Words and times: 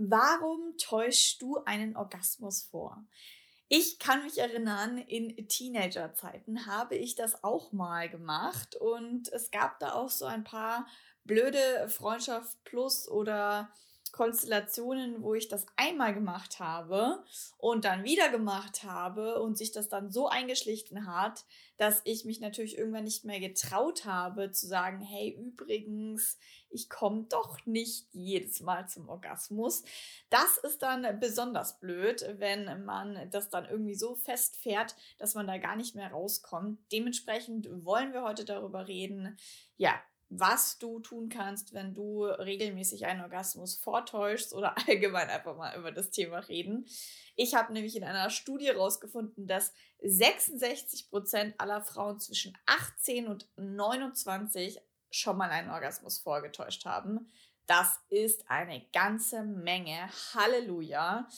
Warum 0.00 0.76
täuschst 0.78 1.42
du 1.42 1.58
einen 1.64 1.96
Orgasmus 1.96 2.62
vor? 2.62 3.04
Ich 3.66 3.98
kann 3.98 4.22
mich 4.22 4.38
erinnern, 4.38 4.96
in 4.96 5.48
Teenagerzeiten 5.48 6.66
habe 6.66 6.94
ich 6.94 7.16
das 7.16 7.42
auch 7.42 7.72
mal 7.72 8.08
gemacht 8.08 8.76
und 8.76 9.26
es 9.32 9.50
gab 9.50 9.80
da 9.80 9.94
auch 9.94 10.08
so 10.08 10.24
ein 10.24 10.44
paar 10.44 10.86
blöde 11.24 11.88
Freundschaft 11.88 12.62
Plus 12.62 13.08
oder 13.08 13.72
Konstellationen, 14.12 15.22
wo 15.22 15.34
ich 15.34 15.48
das 15.48 15.66
einmal 15.76 16.14
gemacht 16.14 16.60
habe 16.60 17.24
und 17.58 17.84
dann 17.84 18.04
wieder 18.04 18.30
gemacht 18.30 18.84
habe 18.84 19.40
und 19.42 19.58
sich 19.58 19.72
das 19.72 19.88
dann 19.88 20.10
so 20.12 20.28
eingeschlichen 20.28 21.06
hat, 21.06 21.44
dass 21.76 22.02
ich 22.04 22.24
mich 22.24 22.40
natürlich 22.40 22.78
irgendwann 22.78 23.04
nicht 23.04 23.24
mehr 23.24 23.40
getraut 23.40 24.04
habe 24.04 24.52
zu 24.52 24.66
sagen, 24.66 25.00
hey, 25.00 25.36
übrigens, 25.38 26.38
ich 26.70 26.88
komme 26.88 27.24
doch 27.28 27.64
nicht 27.66 28.06
jedes 28.12 28.60
Mal 28.60 28.88
zum 28.88 29.08
Orgasmus. 29.08 29.82
Das 30.30 30.58
ist 30.58 30.82
dann 30.82 31.18
besonders 31.20 31.80
blöd, 31.80 32.24
wenn 32.38 32.84
man 32.84 33.30
das 33.30 33.48
dann 33.48 33.64
irgendwie 33.64 33.94
so 33.94 34.14
festfährt, 34.14 34.94
dass 35.18 35.34
man 35.34 35.46
da 35.46 35.58
gar 35.58 35.76
nicht 35.76 35.94
mehr 35.94 36.10
rauskommt. 36.10 36.80
Dementsprechend 36.92 37.68
wollen 37.84 38.12
wir 38.12 38.22
heute 38.22 38.44
darüber 38.44 38.88
reden, 38.88 39.36
ja, 39.76 39.94
was 40.30 40.78
du 40.78 41.00
tun 41.00 41.28
kannst, 41.28 41.72
wenn 41.72 41.94
du 41.94 42.24
regelmäßig 42.24 43.06
einen 43.06 43.22
Orgasmus 43.22 43.76
vortäuschst 43.76 44.52
oder 44.52 44.76
allgemein 44.88 45.28
einfach 45.30 45.56
mal 45.56 45.76
über 45.78 45.90
das 45.90 46.10
Thema 46.10 46.38
reden. 46.40 46.86
Ich 47.34 47.54
habe 47.54 47.72
nämlich 47.72 47.96
in 47.96 48.04
einer 48.04 48.30
Studie 48.30 48.66
herausgefunden, 48.66 49.46
dass 49.46 49.72
66% 50.02 51.54
aller 51.58 51.80
Frauen 51.80 52.20
zwischen 52.20 52.56
18 52.66 53.26
und 53.26 53.48
29 53.56 54.80
schon 55.10 55.36
mal 55.36 55.50
einen 55.50 55.70
Orgasmus 55.70 56.18
vorgetäuscht 56.18 56.84
haben. 56.84 57.30
Das 57.66 58.00
ist 58.08 58.50
eine 58.50 58.84
ganze 58.92 59.42
Menge. 59.42 60.08
Halleluja. 60.34 61.28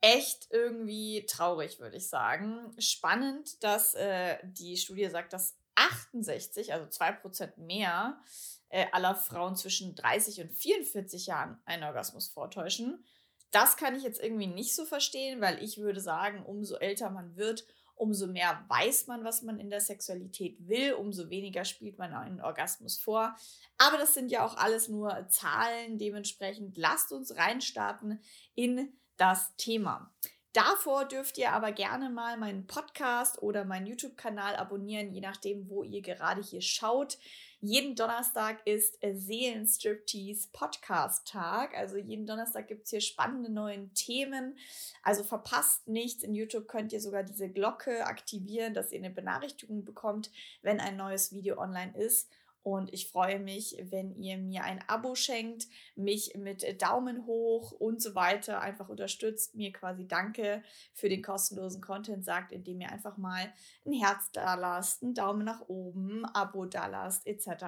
Echt 0.00 0.48
irgendwie 0.50 1.26
traurig, 1.26 1.80
würde 1.80 1.96
ich 1.96 2.08
sagen. 2.08 2.74
Spannend, 2.78 3.62
dass 3.62 3.94
äh, 3.94 4.38
die 4.44 4.76
Studie 4.76 5.08
sagt, 5.08 5.32
dass 5.32 5.56
68, 5.76 6.72
also 6.72 6.86
2% 6.86 7.58
mehr 7.58 8.20
äh, 8.68 8.86
aller 8.92 9.14
Frauen 9.14 9.56
zwischen 9.56 9.94
30 9.94 10.42
und 10.42 10.52
44 10.52 11.26
Jahren 11.26 11.58
einen 11.64 11.84
Orgasmus 11.84 12.28
vortäuschen. 12.28 13.04
Das 13.50 13.76
kann 13.76 13.94
ich 13.94 14.02
jetzt 14.02 14.20
irgendwie 14.20 14.46
nicht 14.46 14.74
so 14.74 14.84
verstehen, 14.84 15.40
weil 15.40 15.62
ich 15.62 15.78
würde 15.78 16.00
sagen, 16.00 16.44
umso 16.44 16.76
älter 16.76 17.10
man 17.10 17.36
wird, 17.36 17.64
umso 18.04 18.26
mehr 18.26 18.62
weiß 18.68 19.06
man, 19.06 19.24
was 19.24 19.40
man 19.40 19.58
in 19.58 19.70
der 19.70 19.80
Sexualität 19.80 20.56
will, 20.68 20.92
umso 20.92 21.30
weniger 21.30 21.64
spielt 21.64 21.96
man 21.96 22.12
einen 22.12 22.42
Orgasmus 22.42 22.98
vor. 22.98 23.34
Aber 23.78 23.96
das 23.96 24.12
sind 24.12 24.30
ja 24.30 24.44
auch 24.44 24.58
alles 24.58 24.88
nur 24.88 25.26
Zahlen, 25.30 25.96
dementsprechend 25.96 26.76
lasst 26.76 27.12
uns 27.12 27.34
reinstarten 27.38 28.20
in 28.54 28.92
das 29.16 29.56
Thema. 29.56 30.12
Davor 30.52 31.06
dürft 31.06 31.38
ihr 31.38 31.52
aber 31.52 31.72
gerne 31.72 32.10
mal 32.10 32.36
meinen 32.36 32.66
Podcast 32.66 33.42
oder 33.42 33.64
meinen 33.64 33.86
YouTube-Kanal 33.86 34.54
abonnieren, 34.54 35.10
je 35.10 35.22
nachdem, 35.22 35.70
wo 35.70 35.82
ihr 35.82 36.02
gerade 36.02 36.42
hier 36.42 36.60
schaut. 36.60 37.18
Jeden 37.66 37.94
Donnerstag 37.94 38.58
ist 38.66 38.98
Seelenstriptease 39.00 40.48
Podcast 40.52 41.26
Tag. 41.26 41.74
Also 41.74 41.96
jeden 41.96 42.26
Donnerstag 42.26 42.68
gibt 42.68 42.84
es 42.84 42.90
hier 42.90 43.00
spannende 43.00 43.50
neue 43.50 43.88
Themen. 43.94 44.58
Also 45.02 45.24
verpasst 45.24 45.88
nichts. 45.88 46.22
In 46.22 46.34
YouTube 46.34 46.68
könnt 46.68 46.92
ihr 46.92 47.00
sogar 47.00 47.22
diese 47.22 47.48
Glocke 47.48 48.04
aktivieren, 48.04 48.74
dass 48.74 48.92
ihr 48.92 48.98
eine 48.98 49.08
Benachrichtigung 49.08 49.82
bekommt, 49.82 50.30
wenn 50.60 50.78
ein 50.78 50.98
neues 50.98 51.32
Video 51.32 51.58
online 51.58 51.96
ist. 51.96 52.28
Und 52.64 52.94
ich 52.94 53.08
freue 53.08 53.38
mich, 53.38 53.76
wenn 53.90 54.16
ihr 54.16 54.38
mir 54.38 54.64
ein 54.64 54.82
Abo 54.88 55.14
schenkt, 55.14 55.66
mich 55.96 56.34
mit 56.34 56.80
Daumen 56.80 57.26
hoch 57.26 57.72
und 57.72 58.00
so 58.00 58.14
weiter 58.14 58.62
einfach 58.62 58.88
unterstützt, 58.88 59.54
mir 59.54 59.70
quasi 59.70 60.08
Danke 60.08 60.62
für 60.94 61.10
den 61.10 61.22
kostenlosen 61.22 61.82
Content 61.82 62.24
sagt, 62.24 62.52
indem 62.52 62.80
ihr 62.80 62.90
einfach 62.90 63.18
mal 63.18 63.52
ein 63.84 63.92
Herz 63.92 64.30
da 64.32 64.54
lasst, 64.54 65.02
einen 65.02 65.12
Daumen 65.12 65.44
nach 65.44 65.68
oben, 65.68 66.24
Abo 66.24 66.64
da 66.64 66.86
lasst, 66.86 67.26
etc. 67.26 67.66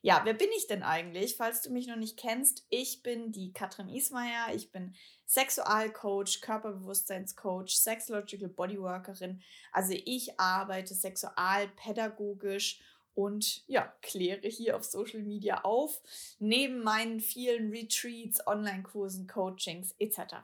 Ja, 0.00 0.22
wer 0.24 0.32
bin 0.32 0.48
ich 0.56 0.66
denn 0.66 0.82
eigentlich? 0.82 1.36
Falls 1.36 1.60
du 1.60 1.70
mich 1.70 1.86
noch 1.86 1.96
nicht 1.96 2.16
kennst, 2.16 2.64
ich 2.70 3.02
bin 3.02 3.30
die 3.30 3.52
Katrin 3.52 3.90
Ismaier. 3.90 4.54
Ich 4.54 4.72
bin 4.72 4.94
Sexualcoach, 5.26 6.40
Körperbewusstseinscoach, 6.40 7.76
Sexological 7.76 8.48
Bodyworkerin. 8.48 9.42
Also 9.70 9.92
ich 9.92 10.40
arbeite 10.40 10.94
sexualpädagogisch 10.94 12.80
und 13.18 13.64
ja, 13.66 13.92
kläre 14.00 14.46
hier 14.46 14.76
auf 14.76 14.84
Social 14.84 15.22
Media 15.22 15.62
auf, 15.62 16.00
neben 16.38 16.84
meinen 16.84 17.18
vielen 17.18 17.72
Retreats, 17.72 18.46
Online-Kursen, 18.46 19.26
Coachings 19.26 19.92
etc. 19.98 20.36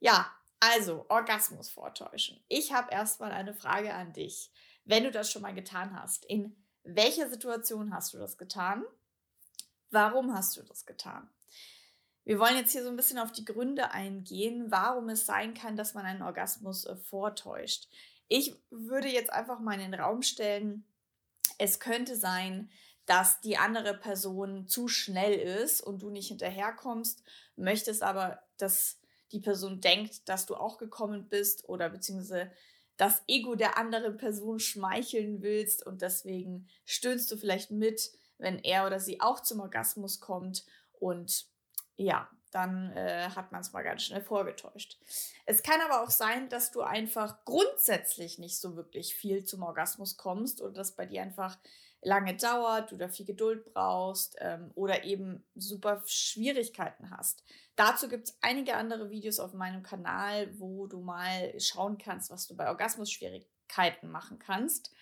Ja, 0.00 0.34
also 0.58 1.06
Orgasmus 1.08 1.70
vortäuschen. 1.70 2.42
Ich 2.48 2.72
habe 2.72 2.90
erstmal 2.90 3.30
eine 3.30 3.54
Frage 3.54 3.94
an 3.94 4.12
dich. 4.12 4.50
Wenn 4.84 5.04
du 5.04 5.12
das 5.12 5.30
schon 5.30 5.42
mal 5.42 5.54
getan 5.54 5.96
hast, 5.96 6.24
in 6.24 6.56
welcher 6.82 7.30
Situation 7.30 7.94
hast 7.94 8.12
du 8.12 8.18
das 8.18 8.38
getan? 8.38 8.82
Warum 9.92 10.34
hast 10.34 10.56
du 10.56 10.62
das 10.64 10.86
getan? 10.86 11.30
Wir 12.24 12.40
wollen 12.40 12.56
jetzt 12.56 12.72
hier 12.72 12.82
so 12.82 12.88
ein 12.88 12.96
bisschen 12.96 13.20
auf 13.20 13.30
die 13.30 13.44
Gründe 13.44 13.92
eingehen, 13.92 14.68
warum 14.72 15.10
es 15.10 15.26
sein 15.26 15.54
kann, 15.54 15.76
dass 15.76 15.94
man 15.94 16.04
einen 16.06 16.22
Orgasmus 16.22 16.86
äh, 16.86 16.96
vortäuscht. 16.96 17.88
Ich 18.26 18.56
würde 18.70 19.06
jetzt 19.06 19.32
einfach 19.32 19.60
mal 19.60 19.74
in 19.74 19.92
den 19.92 20.00
Raum 20.00 20.22
stellen, 20.22 20.84
es 21.58 21.80
könnte 21.80 22.16
sein, 22.16 22.70
dass 23.06 23.40
die 23.40 23.56
andere 23.56 23.94
Person 23.94 24.66
zu 24.66 24.88
schnell 24.88 25.34
ist 25.34 25.80
und 25.80 26.02
du 26.02 26.10
nicht 26.10 26.28
hinterherkommst, 26.28 27.22
möchtest 27.56 28.02
aber, 28.02 28.42
dass 28.56 28.98
die 29.32 29.40
Person 29.40 29.80
denkt, 29.80 30.28
dass 30.28 30.46
du 30.46 30.54
auch 30.54 30.78
gekommen 30.78 31.28
bist 31.28 31.68
oder 31.68 31.90
beziehungsweise 31.90 32.50
das 32.96 33.22
Ego 33.26 33.56
der 33.56 33.76
anderen 33.76 34.16
Person 34.16 34.60
schmeicheln 34.60 35.42
willst 35.42 35.84
und 35.84 36.02
deswegen 36.02 36.68
stöhnst 36.84 37.30
du 37.30 37.36
vielleicht 37.36 37.70
mit, 37.70 38.12
wenn 38.38 38.58
er 38.60 38.86
oder 38.86 39.00
sie 39.00 39.20
auch 39.20 39.40
zum 39.40 39.60
Orgasmus 39.60 40.20
kommt 40.20 40.64
und 40.92 41.46
ja, 41.96 42.28
dann 42.54 42.92
äh, 42.92 43.28
hat 43.34 43.50
man 43.52 43.60
es 43.60 43.72
mal 43.72 43.82
ganz 43.82 44.02
schnell 44.02 44.22
vorgetäuscht. 44.22 44.96
Es 45.44 45.62
kann 45.62 45.80
aber 45.80 46.02
auch 46.02 46.10
sein, 46.10 46.48
dass 46.48 46.70
du 46.70 46.82
einfach 46.82 47.44
grundsätzlich 47.44 48.38
nicht 48.38 48.58
so 48.58 48.76
wirklich 48.76 49.14
viel 49.14 49.44
zum 49.44 49.62
Orgasmus 49.62 50.16
kommst 50.16 50.60
oder 50.60 50.72
dass 50.72 50.92
bei 50.92 51.06
dir 51.06 51.22
einfach 51.22 51.58
lange 52.04 52.36
dauert, 52.36 52.92
du 52.92 52.96
da 52.96 53.08
viel 53.08 53.26
Geduld 53.26 53.64
brauchst 53.72 54.36
ähm, 54.38 54.70
oder 54.74 55.04
eben 55.04 55.42
super 55.54 56.02
Schwierigkeiten 56.06 57.10
hast. 57.10 57.42
Dazu 57.76 58.08
gibt 58.08 58.28
es 58.28 58.38
einige 58.40 58.76
andere 58.76 59.10
Videos 59.10 59.40
auf 59.40 59.52
meinem 59.52 59.82
Kanal, 59.82 60.48
wo 60.58 60.86
du 60.86 61.00
mal 61.00 61.58
schauen 61.58 61.98
kannst, 61.98 62.30
was 62.30 62.46
du 62.46 62.54
bei 62.54 62.68
Orgasmus-Schwierigkeiten 62.68 64.10
machen 64.10 64.38
kannst. 64.38 64.92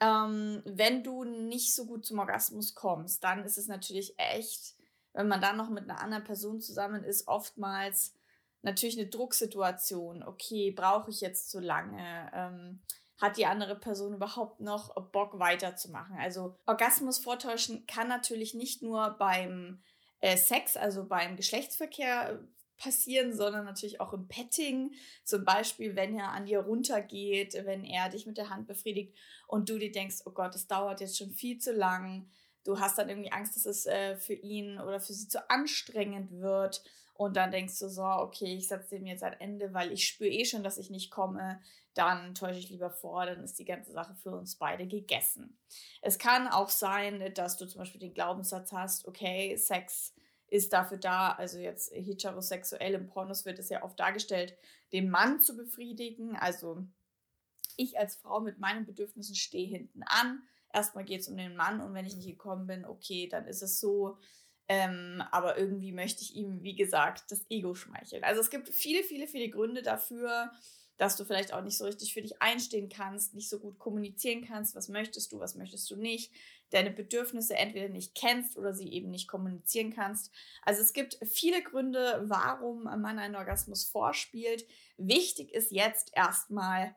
Ähm, 0.00 0.62
wenn 0.66 1.02
du 1.02 1.24
nicht 1.24 1.74
so 1.74 1.86
gut 1.86 2.04
zum 2.04 2.18
Orgasmus 2.18 2.74
kommst, 2.74 3.24
dann 3.24 3.44
ist 3.44 3.56
es 3.56 3.66
natürlich 3.66 4.18
echt 4.18 4.75
wenn 5.16 5.28
man 5.28 5.40
dann 5.40 5.56
noch 5.56 5.70
mit 5.70 5.84
einer 5.84 6.00
anderen 6.00 6.24
Person 6.24 6.60
zusammen 6.60 7.02
ist, 7.02 7.26
oftmals 7.26 8.14
natürlich 8.60 8.98
eine 8.98 9.08
Drucksituation. 9.08 10.22
Okay, 10.22 10.70
brauche 10.72 11.10
ich 11.10 11.22
jetzt 11.22 11.50
zu 11.50 11.58
lange? 11.58 12.30
Ähm, 12.34 12.82
hat 13.18 13.38
die 13.38 13.46
andere 13.46 13.76
Person 13.76 14.12
überhaupt 14.12 14.60
noch 14.60 14.94
Bock 15.12 15.38
weiterzumachen? 15.38 16.18
Also 16.18 16.58
Orgasmus 16.66 17.18
vortäuschen 17.18 17.86
kann 17.86 18.08
natürlich 18.08 18.52
nicht 18.52 18.82
nur 18.82 19.16
beim 19.18 19.82
äh, 20.20 20.36
Sex, 20.36 20.76
also 20.76 21.06
beim 21.06 21.36
Geschlechtsverkehr 21.36 22.32
äh, 22.32 22.36
passieren, 22.76 23.34
sondern 23.34 23.64
natürlich 23.64 24.02
auch 24.02 24.12
im 24.12 24.28
Petting. 24.28 24.92
Zum 25.24 25.46
Beispiel, 25.46 25.96
wenn 25.96 26.14
er 26.14 26.32
an 26.32 26.44
dir 26.44 26.60
runtergeht, 26.60 27.54
wenn 27.64 27.84
er 27.84 28.10
dich 28.10 28.26
mit 28.26 28.36
der 28.36 28.50
Hand 28.50 28.66
befriedigt 28.66 29.16
und 29.46 29.70
du 29.70 29.78
dir 29.78 29.92
denkst, 29.92 30.16
oh 30.26 30.32
Gott, 30.32 30.54
es 30.54 30.66
dauert 30.66 31.00
jetzt 31.00 31.16
schon 31.16 31.30
viel 31.30 31.56
zu 31.56 31.72
lang 31.72 32.28
du 32.66 32.80
hast 32.80 32.98
dann 32.98 33.08
irgendwie 33.08 33.32
Angst, 33.32 33.56
dass 33.56 33.66
es 33.66 33.86
äh, 33.86 34.16
für 34.16 34.34
ihn 34.34 34.80
oder 34.80 35.00
für 35.00 35.12
sie 35.12 35.28
zu 35.28 35.48
anstrengend 35.50 36.32
wird. 36.32 36.82
Und 37.14 37.36
dann 37.36 37.50
denkst 37.50 37.78
du 37.78 37.88
so, 37.88 38.04
okay, 38.04 38.56
ich 38.56 38.68
setze 38.68 38.96
dem 38.96 39.06
jetzt 39.06 39.22
ein 39.22 39.40
Ende, 39.40 39.72
weil 39.72 39.90
ich 39.92 40.06
spüre 40.06 40.28
eh 40.28 40.44
schon, 40.44 40.62
dass 40.62 40.76
ich 40.76 40.90
nicht 40.90 41.10
komme. 41.10 41.60
Dann 41.94 42.34
täusche 42.34 42.58
ich 42.58 42.68
lieber 42.68 42.90
vor, 42.90 43.24
dann 43.24 43.42
ist 43.42 43.58
die 43.58 43.64
ganze 43.64 43.92
Sache 43.92 44.14
für 44.16 44.36
uns 44.36 44.56
beide 44.56 44.86
gegessen. 44.86 45.58
Es 46.02 46.18
kann 46.18 46.46
auch 46.46 46.68
sein, 46.68 47.32
dass 47.34 47.56
du 47.56 47.66
zum 47.66 47.78
Beispiel 47.78 48.00
den 48.00 48.12
Glaubenssatz 48.12 48.72
hast, 48.72 49.08
okay, 49.08 49.56
Sex 49.56 50.12
ist 50.48 50.72
dafür 50.74 50.98
da, 50.98 51.32
also 51.32 51.58
jetzt 51.58 51.90
heterosexuell 51.92 52.94
im 52.94 53.06
Pornos 53.06 53.46
wird 53.46 53.58
es 53.58 53.70
ja 53.70 53.82
oft 53.82 53.98
dargestellt, 53.98 54.56
den 54.92 55.08
Mann 55.08 55.40
zu 55.40 55.56
befriedigen. 55.56 56.36
Also 56.36 56.84
ich 57.76 57.98
als 57.98 58.16
Frau 58.16 58.40
mit 58.40 58.58
meinen 58.58 58.84
Bedürfnissen 58.84 59.34
stehe 59.34 59.66
hinten 59.66 60.02
an 60.02 60.42
erstmal 60.76 61.04
geht 61.04 61.22
es 61.22 61.28
um 61.28 61.36
den 61.36 61.56
Mann 61.56 61.80
und 61.80 61.94
wenn 61.94 62.04
ich 62.04 62.14
nicht 62.14 62.28
gekommen 62.28 62.66
bin, 62.66 62.84
okay, 62.84 63.28
dann 63.28 63.46
ist 63.46 63.62
es 63.62 63.80
so. 63.80 64.18
Ähm, 64.68 65.22
aber 65.30 65.56
irgendwie 65.58 65.92
möchte 65.92 66.22
ich 66.22 66.36
ihm, 66.36 66.62
wie 66.62 66.74
gesagt, 66.74 67.30
das 67.30 67.46
Ego 67.48 67.74
schmeicheln. 67.74 68.24
Also 68.24 68.40
es 68.40 68.50
gibt 68.50 68.68
viele, 68.68 69.02
viele, 69.02 69.26
viele 69.26 69.48
Gründe 69.48 69.82
dafür, 69.82 70.52
dass 70.98 71.16
du 71.16 71.24
vielleicht 71.24 71.52
auch 71.52 71.62
nicht 71.62 71.78
so 71.78 71.84
richtig 71.84 72.12
für 72.12 72.22
dich 72.22 72.40
einstehen 72.42 72.88
kannst, 72.88 73.34
nicht 73.34 73.48
so 73.48 73.58
gut 73.58 73.78
kommunizieren 73.78 74.44
kannst, 74.44 74.74
was 74.74 74.88
möchtest 74.88 75.32
du, 75.32 75.38
was 75.38 75.54
möchtest 75.54 75.90
du 75.90 75.96
nicht, 75.96 76.32
deine 76.70 76.90
Bedürfnisse 76.90 77.54
entweder 77.54 77.88
nicht 77.88 78.14
kennst 78.14 78.56
oder 78.56 78.74
sie 78.74 78.92
eben 78.92 79.10
nicht 79.10 79.28
kommunizieren 79.28 79.94
kannst. 79.94 80.32
Also 80.62 80.82
es 80.82 80.92
gibt 80.92 81.18
viele 81.22 81.62
Gründe, 81.62 82.24
warum 82.26 82.84
man 82.84 83.18
einen 83.18 83.36
Orgasmus 83.36 83.84
vorspielt. 83.84 84.66
Wichtig 84.96 85.52
ist 85.52 85.70
jetzt 85.70 86.10
erstmal, 86.14 86.96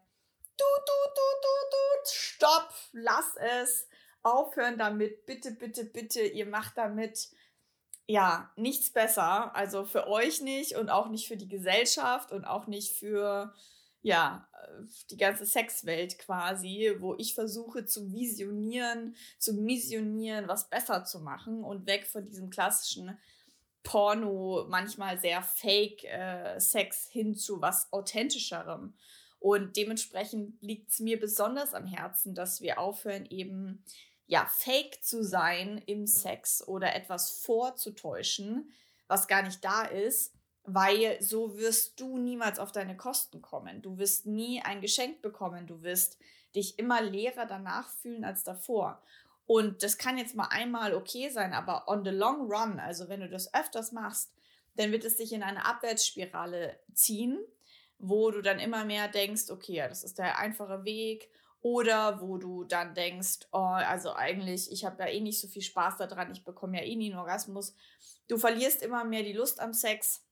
du, 0.59 0.65
du, 0.85 1.13
du, 1.15 1.21
du, 1.41 1.69
du, 1.71 2.09
stopp, 2.11 2.73
lass 2.91 3.35
es, 3.61 3.87
aufhören 4.21 4.77
damit, 4.77 5.25
bitte, 5.25 5.51
bitte, 5.51 5.85
bitte, 5.85 6.21
ihr 6.21 6.45
macht 6.45 6.77
damit 6.77 7.29
ja, 8.09 8.51
nichts 8.55 8.91
besser. 8.91 9.55
Also 9.55 9.85
für 9.85 10.07
euch 10.07 10.41
nicht 10.41 10.75
und 10.75 10.89
auch 10.89 11.09
nicht 11.09 11.27
für 11.27 11.37
die 11.37 11.47
Gesellschaft 11.47 12.31
und 12.31 12.43
auch 12.43 12.65
nicht 12.65 12.97
für, 12.97 13.53
ja, 14.01 14.47
die 15.11 15.17
ganze 15.17 15.45
Sexwelt 15.45 16.17
quasi, 16.17 16.95
wo 16.99 17.15
ich 17.19 17.35
versuche 17.35 17.85
zu 17.85 18.11
visionieren, 18.11 19.15
zu 19.37 19.53
missionieren, 19.53 20.47
was 20.47 20.69
besser 20.69 21.05
zu 21.05 21.19
machen 21.19 21.63
und 21.63 21.85
weg 21.85 22.07
von 22.07 22.25
diesem 22.25 22.49
klassischen 22.49 23.17
Porno, 23.83 24.65
manchmal 24.67 25.19
sehr 25.19 25.43
fake 25.43 26.03
äh, 26.05 26.59
Sex 26.59 27.09
hin 27.11 27.35
zu 27.35 27.61
was 27.61 27.93
authentischerem. 27.93 28.95
Und 29.39 29.77
dementsprechend 29.77 30.61
liegt 30.61 30.91
es 30.91 30.99
mir 30.99 31.19
besonders 31.19 31.73
am 31.73 31.85
Herzen, 31.85 32.35
dass 32.35 32.61
wir 32.61 32.79
aufhören, 32.79 33.25
eben 33.25 33.83
ja, 34.27 34.45
fake 34.45 35.01
zu 35.01 35.23
sein 35.23 35.81
im 35.85 36.05
Sex 36.05 36.67
oder 36.67 36.93
etwas 36.95 37.31
vorzutäuschen, 37.31 38.71
was 39.07 39.27
gar 39.27 39.41
nicht 39.41 39.63
da 39.63 39.83
ist, 39.83 40.33
weil 40.63 41.17
so 41.21 41.57
wirst 41.57 41.99
du 41.99 42.17
niemals 42.17 42.59
auf 42.59 42.71
deine 42.71 42.95
Kosten 42.95 43.41
kommen. 43.41 43.81
Du 43.81 43.97
wirst 43.97 44.27
nie 44.27 44.61
ein 44.61 44.81
Geschenk 44.81 45.21
bekommen. 45.21 45.65
Du 45.65 45.81
wirst 45.81 46.19
dich 46.55 46.77
immer 46.77 47.01
leerer 47.01 47.45
danach 47.45 47.89
fühlen 47.89 48.23
als 48.23 48.43
davor. 48.43 49.01
Und 49.47 49.81
das 49.81 49.97
kann 49.97 50.19
jetzt 50.19 50.35
mal 50.35 50.49
einmal 50.51 50.93
okay 50.93 51.29
sein, 51.29 51.53
aber 51.53 51.87
on 51.87 52.03
the 52.03 52.11
long 52.11 52.51
run, 52.51 52.79
also 52.79 53.09
wenn 53.09 53.21
du 53.21 53.29
das 53.29 53.51
öfters 53.53 53.91
machst, 53.91 54.31
dann 54.75 54.91
wird 54.91 55.05
es 55.05 55.17
dich 55.17 55.33
in 55.33 55.41
eine 55.41 55.65
Abwärtsspirale 55.65 56.79
ziehen, 56.93 57.39
wo 57.99 58.31
du 58.31 58.41
dann 58.41 58.59
immer 58.59 58.85
mehr 58.85 59.07
denkst, 59.07 59.49
okay, 59.51 59.73
ja, 59.73 59.87
das 59.87 60.03
ist 60.03 60.17
der 60.17 60.39
einfache 60.39 60.85
Weg 60.85 61.29
oder 61.61 62.21
wo 62.21 62.37
du 62.37 62.63
dann 62.63 62.95
denkst, 62.95 63.47
oh, 63.51 63.57
also 63.57 64.13
eigentlich, 64.13 64.71
ich 64.71 64.85
habe 64.85 65.03
ja 65.03 65.09
eh 65.09 65.19
nicht 65.19 65.39
so 65.39 65.47
viel 65.47 65.61
Spaß 65.61 65.97
daran, 65.97 66.31
ich 66.31 66.45
bekomme 66.45 66.77
ja 66.77 66.83
eh 66.85 66.95
nie 66.95 67.11
einen 67.11 67.19
Orgasmus. 67.19 67.75
Du 68.27 68.37
verlierst 68.37 68.81
immer 68.81 69.03
mehr 69.03 69.23
die 69.23 69.33
Lust 69.33 69.59
am 69.59 69.73
Sex. 69.73 70.23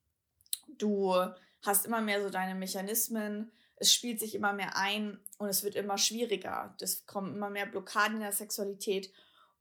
Du 0.78 1.14
hast 1.62 1.86
immer 1.86 2.02
mehr 2.02 2.22
so 2.24 2.30
deine 2.30 2.56
Mechanismen. 2.56 3.52
Es 3.76 3.94
spielt 3.94 4.20
sich 4.20 4.36
immer 4.36 4.54
mehr 4.54 4.78
ein 4.78 5.20
und 5.38 5.50
es 5.50 5.64
wird 5.64 5.76
immer 5.76 5.98
schwieriger. 5.98 6.76
Es 6.80 7.06
kommen 7.06 7.36
immer 7.36 7.50
mehr 7.50 7.66
Blockaden 7.66 8.16
in 8.16 8.22
der 8.22 8.32
Sexualität. 8.32 9.12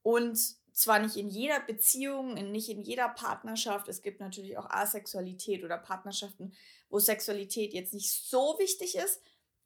Und 0.02 0.38
zwar 0.72 1.00
nicht 1.00 1.16
in 1.16 1.28
jeder 1.28 1.58
Beziehung, 1.60 2.34
nicht 2.34 2.68
in 2.68 2.82
jeder 2.82 3.08
Partnerschaft. 3.08 3.88
Es 3.88 4.02
gibt 4.02 4.20
natürlich 4.20 4.56
auch 4.56 4.70
Asexualität 4.70 5.64
oder 5.64 5.78
Partnerschaften, 5.78 6.52
wo 6.88 6.98
Sexualität 6.98 7.74
jetzt 7.74 7.94
nicht 7.94 8.10
so 8.10 8.56
wichtig 8.58 8.96
ist. 8.96 9.20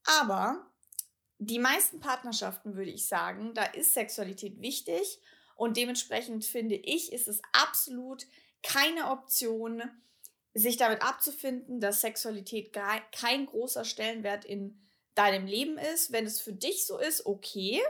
Aber 0.05 0.71
die 1.39 1.59
meisten 1.59 2.01
Partnerschaften, 2.01 2.77
würde 2.77 2.91
ich 2.91 3.07
sagen, 3.07 3.55
da 3.55 3.65
ist 3.65 3.95
Sexualität 3.95 4.61
wichtig 4.61 5.21
und 5.57 5.77
dementsprechend 5.77 6.45
finde 6.45 6.77
ich, 6.77 7.13
ist 7.13 7.29
es 7.29 7.41
absolut 7.53 8.27
keine 8.63 9.11
Option, 9.11 9.83
sich 10.55 10.77
damit 10.77 11.03
abzufinden, 11.03 11.81
dass 11.81 12.01
Sexualität 12.01 12.77
kein 13.13 13.47
großer 13.47 13.85
Stellenwert 13.85 14.45
in 14.45 14.81
deinem 15.15 15.47
Leben 15.47 15.79
ist. 15.79 16.13
Wenn 16.13 16.27
es 16.27 16.41
für 16.41 16.53
dich 16.53 16.87
so 16.87 16.99
ist, 16.99 17.27
okay. 17.27 17.81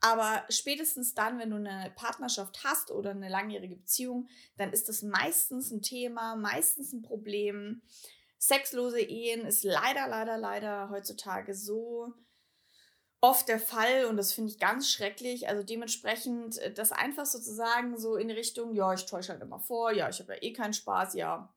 Aber 0.00 0.44
spätestens 0.48 1.14
dann, 1.14 1.38
wenn 1.38 1.50
du 1.50 1.56
eine 1.56 1.92
Partnerschaft 1.96 2.64
hast 2.64 2.90
oder 2.90 3.10
eine 3.10 3.28
langjährige 3.28 3.76
Beziehung, 3.76 4.28
dann 4.56 4.72
ist 4.72 4.88
das 4.88 5.02
meistens 5.02 5.70
ein 5.70 5.82
Thema, 5.82 6.36
meistens 6.36 6.92
ein 6.92 7.02
Problem. 7.02 7.82
Sexlose 8.38 9.00
Ehen 9.00 9.46
ist 9.46 9.64
leider, 9.64 10.08
leider, 10.08 10.36
leider 10.36 10.90
heutzutage 10.90 11.54
so 11.54 12.12
oft 13.20 13.48
der 13.48 13.58
Fall 13.58 14.04
und 14.06 14.16
das 14.16 14.32
finde 14.32 14.52
ich 14.52 14.58
ganz 14.58 14.90
schrecklich. 14.90 15.48
Also 15.48 15.62
dementsprechend 15.62 16.58
äh, 16.58 16.72
das 16.72 16.92
einfach 16.92 17.26
sozusagen 17.26 17.98
so 17.98 18.16
in 18.16 18.30
Richtung, 18.30 18.74
ja, 18.74 18.92
ich 18.92 19.06
täusche 19.06 19.32
halt 19.32 19.42
immer 19.42 19.58
vor, 19.58 19.92
ja, 19.92 20.08
ich 20.08 20.20
habe 20.20 20.34
ja 20.34 20.42
eh 20.42 20.52
keinen 20.52 20.74
Spaß, 20.74 21.14
ja, 21.14 21.52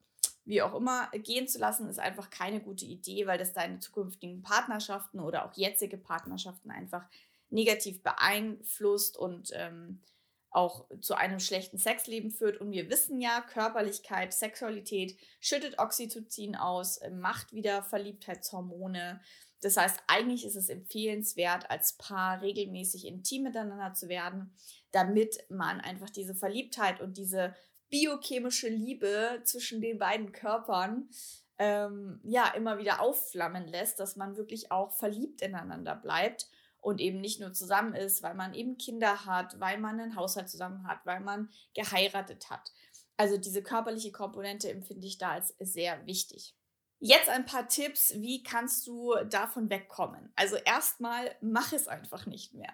wie 0.46 0.62
auch 0.62 0.74
immer, 0.74 1.10
gehen 1.12 1.48
zu 1.48 1.60
lassen, 1.60 1.88
ist 1.90 2.00
einfach 2.00 2.30
keine 2.30 2.60
gute 2.60 2.86
Idee, 2.86 3.28
weil 3.28 3.38
das 3.38 3.54
deine 3.54 3.80
zukünftigen 3.80 4.42
Partnerschaften 4.42 5.20
oder 5.20 5.46
auch 5.46 5.54
jetzige 5.54 5.98
Partnerschaften 5.98 6.72
einfach 6.72 7.06
negativ 7.52 8.02
beeinflusst 8.02 9.18
und 9.18 9.52
ähm, 9.54 10.02
auch 10.52 10.88
zu 11.00 11.16
einem 11.16 11.40
schlechten 11.40 11.78
Sexleben 11.78 12.32
führt. 12.32 12.60
Und 12.60 12.72
wir 12.72 12.90
wissen 12.90 13.22
ja, 13.22 13.42
Körperlichkeit, 13.42 14.34
Sexualität 14.34 15.18
schüttet 15.40 15.80
Oxytocin 15.80 16.56
aus, 16.56 16.98
äh, 16.98 17.12
macht 17.12 17.54
wieder 17.54 17.84
Verliebtheitshormone. 17.84 19.22
Das 19.62 19.78
heißt, 19.78 20.02
eigentlich 20.08 20.46
ist 20.46 20.56
es 20.56 20.70
empfehlenswert, 20.70 21.70
als 21.70 21.94
Paar 21.98 22.42
regelmäßig 22.42 23.06
intim 23.06 23.44
miteinander 23.44 23.94
zu 23.94 24.08
werden, 24.08 24.56
damit 24.92 25.38
man 25.50 25.82
einfach 25.82 26.10
diese 26.10 26.34
Verliebtheit 26.34 27.02
und 27.02 27.18
diese 27.18 27.56
biochemische 27.90 28.70
Liebe 28.70 29.42
zwischen 29.44 29.82
den 29.82 30.00
beiden 30.00 30.32
Körpern 30.32 31.10
ähm, 31.58 32.22
ja 32.24 32.48
immer 32.56 32.78
wieder 32.78 33.02
aufflammen 33.02 33.68
lässt, 33.68 34.00
dass 34.00 34.16
man 34.16 34.38
wirklich 34.38 34.72
auch 34.72 34.94
verliebt 34.94 35.42
ineinander 35.42 35.96
bleibt 35.96 36.48
und 36.82 37.00
eben 37.02 37.20
nicht 37.20 37.40
nur 37.40 37.54
zusammen 37.54 37.94
ist, 37.94 38.24
weil 38.24 38.36
man 38.36 38.54
eben 38.54 38.78
Kinder 38.78 39.26
hat, 39.26 39.60
weil 39.60 39.78
man 39.78 40.00
einen 40.00 40.16
Haushalt 40.16 40.50
zusammen 40.50 40.88
hat, 40.88 41.06
weil 41.06 41.20
man 41.20 41.50
geheiratet 41.74 42.50
hat. 42.50 42.72
Also 43.18 43.38
diese 43.38 43.62
körperliche 43.62 44.12
Komponente 44.12 44.70
empfinde 44.72 45.06
ich 45.06 45.18
da 45.18 45.32
als 45.32 45.54
sehr 45.60 46.06
wichtig. 46.06 46.56
Jetzt 47.00 47.30
ein 47.30 47.46
paar 47.46 47.68
Tipps, 47.68 48.14
wie 48.16 48.44
kannst 48.44 48.86
du 48.88 49.14
davon 49.30 49.70
wegkommen? 49.70 50.32
Also 50.36 50.56
erstmal, 50.58 51.36
mach 51.42 51.72
es 51.74 51.88
einfach 51.88 52.26
nicht 52.26 52.54
mehr. 52.54 52.74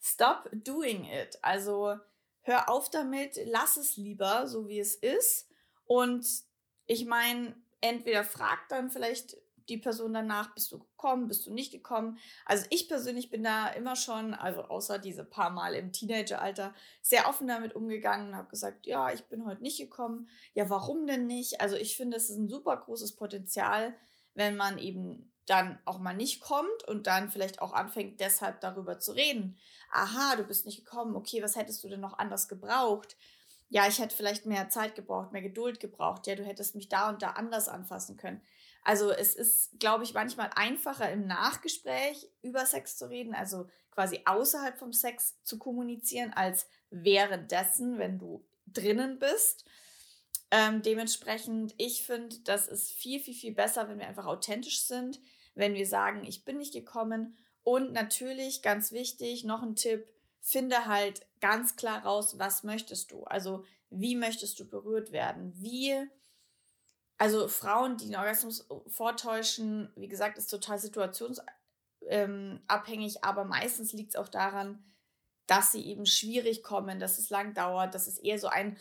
Stop 0.00 0.48
doing 0.52 1.04
it. 1.04 1.38
Also 1.42 1.96
hör 2.42 2.68
auf 2.68 2.90
damit, 2.90 3.38
lass 3.46 3.76
es 3.76 3.96
lieber 3.96 4.46
so 4.46 4.68
wie 4.68 4.78
es 4.78 4.94
ist. 4.94 5.48
Und 5.84 6.26
ich 6.86 7.06
meine, 7.06 7.56
entweder 7.80 8.24
frag 8.24 8.68
dann 8.68 8.90
vielleicht 8.90 9.36
die 9.68 9.78
Person 9.78 10.14
danach, 10.14 10.54
bist 10.54 10.72
du 10.72 10.78
gekommen, 10.78 11.28
bist 11.28 11.46
du 11.46 11.52
nicht 11.52 11.72
gekommen. 11.72 12.18
Also 12.44 12.66
ich 12.70 12.88
persönlich 12.88 13.30
bin 13.30 13.42
da 13.42 13.68
immer 13.68 13.96
schon, 13.96 14.34
also 14.34 14.62
außer 14.62 14.98
diese 14.98 15.24
paar 15.24 15.50
Mal 15.50 15.74
im 15.74 15.92
Teenageralter, 15.92 16.74
sehr 17.02 17.28
offen 17.28 17.48
damit 17.48 17.74
umgegangen 17.74 18.28
und 18.28 18.36
habe 18.36 18.48
gesagt, 18.48 18.86
ja, 18.86 19.12
ich 19.12 19.24
bin 19.24 19.46
heute 19.46 19.62
nicht 19.62 19.78
gekommen. 19.78 20.28
Ja, 20.54 20.70
warum 20.70 21.06
denn 21.06 21.26
nicht? 21.26 21.60
Also 21.60 21.76
ich 21.76 21.96
finde, 21.96 22.16
es 22.16 22.30
ist 22.30 22.36
ein 22.36 22.48
super 22.48 22.76
großes 22.76 23.16
Potenzial, 23.16 23.94
wenn 24.34 24.56
man 24.56 24.78
eben 24.78 25.32
dann 25.46 25.78
auch 25.84 25.98
mal 25.98 26.14
nicht 26.14 26.40
kommt 26.40 26.86
und 26.88 27.06
dann 27.06 27.30
vielleicht 27.30 27.62
auch 27.62 27.72
anfängt, 27.72 28.20
deshalb 28.20 28.60
darüber 28.60 28.98
zu 28.98 29.12
reden. 29.12 29.56
Aha, 29.92 30.36
du 30.36 30.42
bist 30.42 30.66
nicht 30.66 30.84
gekommen, 30.84 31.14
okay, 31.14 31.42
was 31.42 31.56
hättest 31.56 31.82
du 31.84 31.88
denn 31.88 32.00
noch 32.00 32.18
anders 32.18 32.48
gebraucht? 32.48 33.16
Ja, 33.68 33.86
ich 33.88 33.98
hätte 33.98 34.14
vielleicht 34.14 34.46
mehr 34.46 34.68
Zeit 34.68 34.94
gebraucht, 34.94 35.32
mehr 35.32 35.42
Geduld 35.42 35.80
gebraucht. 35.80 36.26
Ja, 36.26 36.34
du 36.34 36.44
hättest 36.44 36.74
mich 36.74 36.88
da 36.88 37.08
und 37.08 37.22
da 37.22 37.30
anders 37.30 37.68
anfassen 37.68 38.16
können. 38.16 38.40
Also 38.86 39.10
es 39.10 39.34
ist, 39.34 39.80
glaube 39.80 40.04
ich, 40.04 40.14
manchmal 40.14 40.48
einfacher 40.54 41.10
im 41.10 41.26
Nachgespräch 41.26 42.30
über 42.42 42.64
Sex 42.64 42.96
zu 42.96 43.10
reden, 43.10 43.34
also 43.34 43.66
quasi 43.90 44.20
außerhalb 44.24 44.78
vom 44.78 44.92
Sex 44.92 45.42
zu 45.42 45.58
kommunizieren, 45.58 46.32
als 46.32 46.68
währenddessen, 46.90 47.98
wenn 47.98 48.20
du 48.20 48.46
drinnen 48.68 49.18
bist. 49.18 49.64
Ähm, 50.52 50.82
dementsprechend, 50.82 51.74
ich 51.78 52.04
finde, 52.04 52.38
das 52.44 52.68
ist 52.68 52.92
viel, 52.92 53.18
viel, 53.18 53.34
viel 53.34 53.54
besser, 53.54 53.88
wenn 53.88 53.98
wir 53.98 54.06
einfach 54.06 54.26
authentisch 54.26 54.82
sind, 54.82 55.18
wenn 55.56 55.74
wir 55.74 55.86
sagen, 55.88 56.24
ich 56.24 56.44
bin 56.44 56.58
nicht 56.58 56.72
gekommen. 56.72 57.36
Und 57.64 57.92
natürlich, 57.92 58.62
ganz 58.62 58.92
wichtig, 58.92 59.42
noch 59.42 59.64
ein 59.64 59.74
Tipp, 59.74 60.06
finde 60.40 60.86
halt 60.86 61.26
ganz 61.40 61.74
klar 61.74 62.04
raus, 62.04 62.38
was 62.38 62.62
möchtest 62.62 63.10
du? 63.10 63.24
Also, 63.24 63.64
wie 63.90 64.14
möchtest 64.14 64.60
du 64.60 64.64
berührt 64.64 65.10
werden? 65.10 65.52
Wie 65.56 66.08
also 67.18 67.48
Frauen, 67.48 67.96
die 67.96 68.06
einen 68.06 68.16
Orgasmus 68.16 68.66
vortäuschen, 68.88 69.90
wie 69.96 70.08
gesagt, 70.08 70.38
ist 70.38 70.50
total 70.50 70.78
situationsabhängig, 70.78 71.50
ähm, 72.08 73.22
aber 73.22 73.44
meistens 73.44 73.92
liegt 73.92 74.10
es 74.10 74.16
auch 74.16 74.28
daran, 74.28 74.82
dass 75.46 75.72
sie 75.72 75.86
eben 75.86 76.06
schwierig 76.06 76.62
kommen, 76.62 76.98
dass 76.98 77.18
es 77.18 77.30
lang 77.30 77.54
dauert, 77.54 77.94
dass 77.94 78.06
es 78.06 78.18
eher 78.18 78.38
so 78.38 78.48
ein 78.48 78.76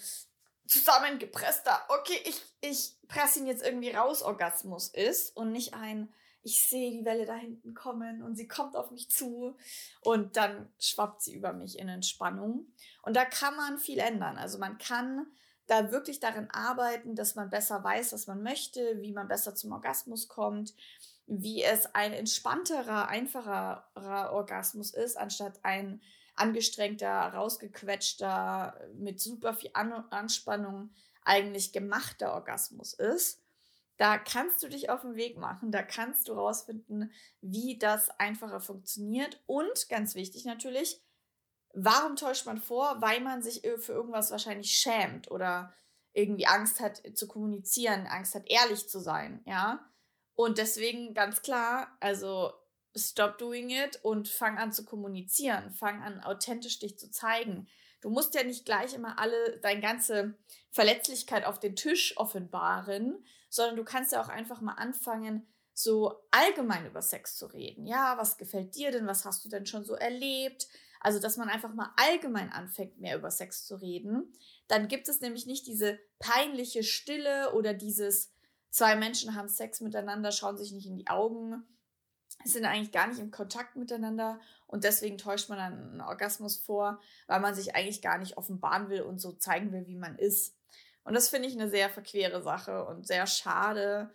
zusammengepresster, 0.67 1.79
okay, 1.89 2.19
ich, 2.25 2.41
ich 2.61 2.95
presse 3.07 3.39
ihn 3.39 3.47
jetzt 3.47 3.63
irgendwie 3.63 3.91
raus, 3.91 4.23
Orgasmus 4.23 4.89
ist 4.89 5.35
und 5.37 5.51
nicht 5.51 5.75
ein, 5.75 6.11
ich 6.41 6.61
sehe 6.61 6.91
die 6.91 7.05
Welle 7.05 7.25
da 7.25 7.35
hinten 7.35 7.73
kommen 7.73 8.21
und 8.21 8.35
sie 8.35 8.47
kommt 8.47 8.75
auf 8.75 8.91
mich 8.91 9.09
zu 9.09 9.55
und 10.01 10.37
dann 10.37 10.71
schwappt 10.79 11.21
sie 11.21 11.33
über 11.33 11.53
mich 11.53 11.79
in 11.79 11.89
Entspannung. 11.89 12.67
Und 13.01 13.15
da 13.15 13.25
kann 13.25 13.55
man 13.55 13.79
viel 13.79 13.99
ändern. 13.99 14.37
Also 14.37 14.59
man 14.59 14.77
kann 14.77 15.25
da 15.67 15.91
wirklich 15.91 16.19
darin 16.19 16.49
arbeiten, 16.51 17.15
dass 17.15 17.35
man 17.35 17.49
besser 17.49 17.83
weiß, 17.83 18.13
was 18.13 18.27
man 18.27 18.43
möchte, 18.43 19.01
wie 19.01 19.11
man 19.11 19.27
besser 19.27 19.55
zum 19.55 19.71
Orgasmus 19.71 20.27
kommt, 20.27 20.73
wie 21.27 21.63
es 21.63 21.93
ein 21.95 22.13
entspannterer, 22.13 23.07
einfacherer 23.07 24.31
Orgasmus 24.31 24.93
ist, 24.93 25.17
anstatt 25.17 25.59
ein 25.63 26.01
angestrengter, 26.35 27.09
rausgequetschter, 27.09 28.79
mit 28.95 29.19
super 29.19 29.53
viel 29.53 29.71
An 29.73 29.93
Anspannung 30.11 30.91
eigentlich 31.23 31.71
gemachter 31.71 32.33
Orgasmus 32.33 32.93
ist. 32.93 33.41
Da 33.97 34.17
kannst 34.17 34.61
du 34.61 34.67
dich 34.67 34.89
auf 34.89 35.01
den 35.01 35.15
Weg 35.15 35.37
machen, 35.37 35.71
da 35.71 35.81
kannst 35.81 36.27
du 36.27 36.33
rausfinden, 36.33 37.11
wie 37.41 37.77
das 37.79 38.09
einfacher 38.19 38.59
funktioniert 38.59 39.41
und 39.45 39.87
ganz 39.89 40.15
wichtig 40.15 40.43
natürlich, 40.43 41.01
warum 41.75 42.15
täuscht 42.15 42.45
man 42.45 42.57
vor? 42.57 43.01
Weil 43.01 43.21
man 43.21 43.41
sich 43.41 43.61
für 43.61 43.93
irgendwas 43.93 44.31
wahrscheinlich 44.31 44.71
schämt 44.71 45.29
oder 45.29 45.73
irgendwie 46.13 46.47
Angst 46.47 46.79
hat 46.79 47.01
zu 47.15 47.27
kommunizieren, 47.27 48.07
Angst 48.07 48.35
hat 48.35 48.49
ehrlich 48.49 48.87
zu 48.87 48.99
sein, 48.99 49.41
ja? 49.45 49.85
Und 50.33 50.57
deswegen 50.57 51.13
ganz 51.13 51.41
klar, 51.41 51.95
also 51.99 52.53
stop 52.95 53.37
doing 53.37 53.69
it 53.69 53.99
und 54.03 54.27
fang 54.29 54.57
an 54.57 54.71
zu 54.71 54.85
kommunizieren, 54.85 55.71
fang 55.71 56.01
an 56.01 56.21
authentisch 56.21 56.79
dich 56.79 56.97
zu 56.97 57.11
zeigen. 57.11 57.67
Du 58.01 58.09
musst 58.09 58.33
ja 58.35 58.43
nicht 58.43 58.65
gleich 58.65 58.93
immer 58.93 59.19
alle 59.19 59.59
deine 59.59 59.81
ganze 59.81 60.37
Verletzlichkeit 60.71 61.45
auf 61.45 61.59
den 61.59 61.75
Tisch 61.75 62.17
offenbaren, 62.17 63.25
sondern 63.49 63.75
du 63.75 63.83
kannst 63.83 64.11
ja 64.11 64.21
auch 64.21 64.29
einfach 64.29 64.61
mal 64.61 64.73
anfangen, 64.73 65.47
so 65.73 66.13
allgemein 66.31 66.85
über 66.85 67.01
Sex 67.01 67.35
zu 67.35 67.47
reden. 67.47 67.85
Ja, 67.85 68.17
was 68.17 68.37
gefällt 68.37 68.75
dir 68.75 68.91
denn? 68.91 69.07
Was 69.07 69.25
hast 69.25 69.43
du 69.43 69.49
denn 69.49 69.65
schon 69.65 69.83
so 69.83 69.95
erlebt? 69.95 70.67
Also, 71.05 71.19
dass 71.19 71.37
man 71.37 71.49
einfach 71.49 71.71
mal 71.71 71.93
allgemein 71.97 72.51
anfängt, 72.51 72.99
mehr 72.99 73.15
über 73.15 73.29
Sex 73.29 73.65
zu 73.67 73.75
reden. 73.75 74.33
Dann 74.67 74.87
gibt 74.87 75.07
es 75.07 75.21
nämlich 75.21 75.45
nicht 75.45 75.67
diese 75.67 75.99
peinliche 76.17 76.81
Stille 76.81 77.53
oder 77.53 77.75
dieses 77.75 78.33
zwei 78.71 78.95
Menschen 78.95 79.35
haben 79.35 79.47
Sex 79.47 79.81
miteinander, 79.81 80.31
schauen 80.31 80.57
sich 80.57 80.71
nicht 80.71 80.87
in 80.87 80.97
die 80.97 81.07
Augen 81.07 81.63
sind 82.43 82.65
eigentlich 82.65 82.91
gar 82.91 83.07
nicht 83.07 83.19
im 83.19 83.31
Kontakt 83.31 83.75
miteinander 83.75 84.39
und 84.67 84.83
deswegen 84.83 85.17
täuscht 85.17 85.49
man 85.49 85.57
dann 85.57 85.91
einen 85.91 86.01
Orgasmus 86.01 86.57
vor, 86.57 86.99
weil 87.27 87.39
man 87.39 87.55
sich 87.55 87.75
eigentlich 87.75 88.01
gar 88.01 88.17
nicht 88.17 88.37
offenbaren 88.37 88.89
will 88.89 89.01
und 89.01 89.19
so 89.19 89.31
zeigen 89.31 89.71
will, 89.71 89.87
wie 89.87 89.95
man 89.95 90.17
ist. 90.17 90.55
Und 91.03 91.13
das 91.13 91.29
finde 91.29 91.47
ich 91.47 91.55
eine 91.55 91.69
sehr 91.69 91.89
verquere 91.89 92.41
Sache 92.41 92.85
und 92.85 93.07
sehr 93.07 93.27
schade, 93.27 94.13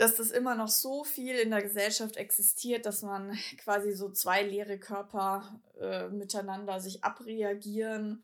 dass 0.00 0.14
das 0.14 0.30
immer 0.30 0.54
noch 0.54 0.68
so 0.68 1.04
viel 1.04 1.36
in 1.36 1.50
der 1.50 1.60
Gesellschaft 1.60 2.16
existiert, 2.16 2.86
dass 2.86 3.02
man 3.02 3.38
quasi 3.58 3.92
so 3.92 4.10
zwei 4.10 4.42
leere 4.42 4.78
Körper 4.78 5.60
äh, 5.78 6.08
miteinander 6.08 6.80
sich 6.80 7.04
abreagieren 7.04 8.22